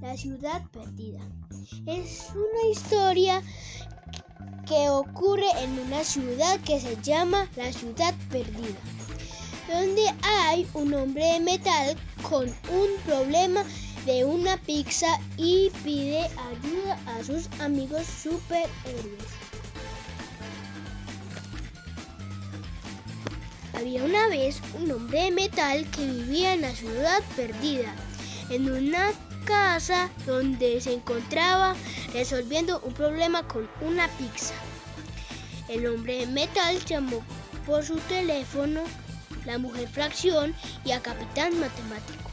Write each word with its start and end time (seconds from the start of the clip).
La 0.00 0.16
ciudad 0.16 0.62
perdida. 0.72 1.20
Es 1.86 2.28
una 2.34 2.70
historia 2.72 3.42
que 4.66 4.88
ocurre 4.88 5.46
en 5.58 5.78
una 5.78 6.02
ciudad 6.04 6.58
que 6.60 6.80
se 6.80 6.96
llama 7.02 7.48
la 7.54 7.70
ciudad 7.70 8.14
perdida, 8.30 8.78
donde 9.68 10.02
hay 10.22 10.66
un 10.72 10.94
hombre 10.94 11.34
de 11.34 11.40
metal 11.40 11.96
con 12.22 12.48
un 12.48 12.88
problema 13.04 13.62
de 14.06 14.24
una 14.24 14.56
pizza 14.56 15.06
y 15.36 15.70
pide 15.84 16.22
ayuda 16.22 16.98
a 17.06 17.22
sus 17.22 17.50
amigos 17.60 18.06
superhéroes. 18.06 18.70
Había 23.74 24.04
una 24.04 24.28
vez 24.28 24.62
un 24.78 24.90
hombre 24.92 25.24
de 25.24 25.30
metal 25.30 25.90
que 25.90 26.06
vivía 26.06 26.54
en 26.54 26.62
la 26.62 26.74
ciudad 26.74 27.20
perdida, 27.36 27.94
en 28.50 28.70
una 28.70 29.12
casa 29.44 30.10
donde 30.26 30.80
se 30.80 30.92
encontraba 30.92 31.74
resolviendo 32.12 32.80
un 32.80 32.92
problema 32.92 33.46
con 33.48 33.68
una 33.80 34.08
pizza. 34.18 34.54
El 35.68 35.86
hombre 35.86 36.18
de 36.18 36.26
metal 36.26 36.78
llamó 36.84 37.24
por 37.64 37.84
su 37.84 37.96
teléfono 37.96 38.82
la 39.46 39.58
mujer 39.58 39.88
fracción 39.88 40.54
y 40.84 40.92
a 40.92 41.00
capitán 41.00 41.58
matemático. 41.58 42.30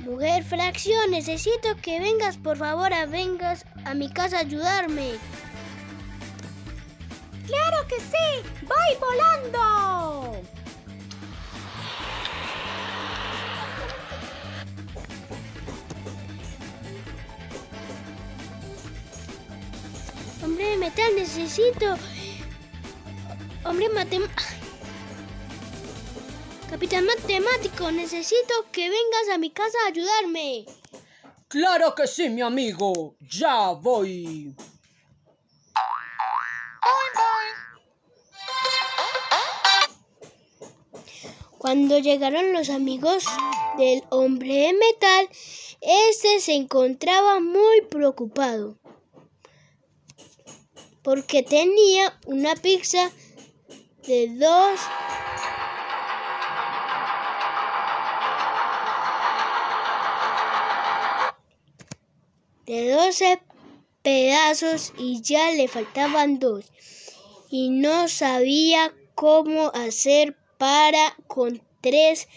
Mujer 0.00 0.42
fracción, 0.42 1.10
necesito 1.10 1.76
que 1.82 2.00
vengas, 2.00 2.38
por 2.38 2.56
favor, 2.56 2.94
a 2.94 3.04
vengas 3.04 3.66
a 3.84 3.92
mi 3.92 4.08
casa 4.08 4.38
a 4.38 4.40
ayudarme. 4.40 5.12
¡Claro 7.88 7.96
que 7.96 8.00
sí! 8.00 8.66
¡Voy 8.66 8.96
volando! 9.00 10.42
Hombre 20.44 20.64
de 20.64 20.76
metal, 20.76 21.14
necesito. 21.14 21.96
Hombre 23.64 23.88
matemático. 23.88 24.42
Capitán 26.68 27.06
matemático, 27.06 27.90
necesito 27.90 28.54
que 28.70 28.90
vengas 28.90 29.28
a 29.32 29.38
mi 29.38 29.50
casa 29.50 29.78
a 29.84 29.88
ayudarme. 29.88 30.66
Claro 31.48 31.94
que 31.94 32.06
sí, 32.06 32.28
mi 32.28 32.42
amigo. 32.42 33.16
Ya 33.20 33.72
voy. 33.72 34.54
Cuando 41.58 41.98
llegaron 41.98 42.52
los 42.52 42.70
amigos 42.70 43.24
del 43.76 44.04
hombre 44.10 44.54
de 44.54 44.72
metal, 44.74 45.28
este 45.80 46.40
se 46.40 46.54
encontraba 46.54 47.40
muy 47.40 47.82
preocupado 47.90 48.78
porque 51.02 51.42
tenía 51.42 52.16
una 52.26 52.54
pizza 52.54 53.10
de 54.06 54.28
dos 54.36 54.80
de 62.66 62.90
12 62.90 63.40
pedazos 64.02 64.92
y 64.98 65.22
ya 65.22 65.50
le 65.52 65.66
faltaban 65.66 66.38
dos 66.38 66.66
y 67.50 67.70
no 67.70 68.08
sabía 68.08 68.92
cómo 69.14 69.72
hacer 69.74 70.36
para 70.58 71.16
con 71.26 71.62
tres 71.80 72.28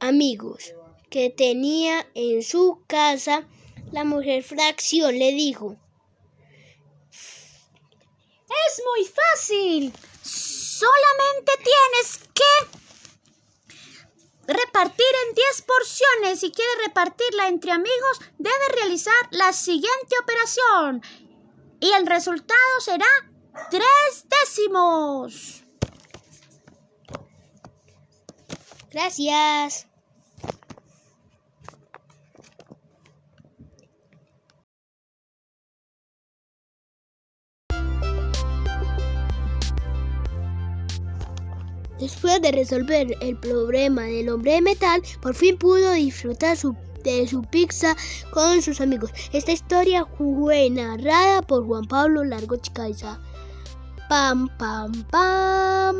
amigos 0.00 0.74
que 1.10 1.30
tenía 1.30 2.06
en 2.14 2.42
su 2.42 2.82
casa. 2.86 3.48
La 3.90 4.04
mujer 4.04 4.44
fracción 4.44 5.18
le 5.18 5.32
dijo, 5.32 5.76
Es 7.10 8.82
muy 8.84 9.04
fácil. 9.06 9.92
Solamente 10.22 11.52
tienes 11.56 12.20
que 12.34 12.78
repartir 14.52 15.06
en 15.26 15.34
10 15.34 15.62
porciones. 15.62 16.40
Si 16.40 16.52
quieres 16.52 16.74
repartirla 16.86 17.48
entre 17.48 17.72
amigos, 17.72 18.20
debes 18.36 18.68
realizar 18.74 19.14
la 19.30 19.52
siguiente 19.52 20.16
operación. 20.22 21.02
Y 21.80 21.90
el 21.92 22.06
resultado 22.06 22.80
será 22.80 23.06
tres 23.70 24.26
décimos. 24.28 25.64
Gracias. 28.90 29.86
Después 41.98 42.40
de 42.40 42.52
resolver 42.52 43.16
el 43.20 43.36
problema 43.38 44.02
del 44.02 44.28
hombre 44.28 44.52
de 44.52 44.60
metal, 44.62 45.02
por 45.20 45.34
fin 45.34 45.58
pudo 45.58 45.92
disfrutar 45.92 46.56
de 47.02 47.26
su 47.26 47.42
pizza 47.42 47.96
con 48.30 48.62
sus 48.62 48.80
amigos. 48.80 49.10
Esta 49.32 49.50
historia 49.50 50.06
fue 50.16 50.70
narrada 50.70 51.42
por 51.42 51.66
Juan 51.66 51.86
Pablo 51.86 52.22
Largo 52.22 52.56
Chicaiza. 52.56 53.18
Pam, 54.08 54.48
pam, 54.56 55.04
pam. 55.12 55.96